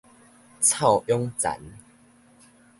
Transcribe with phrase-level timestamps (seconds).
[0.61, 1.59] 臭氧層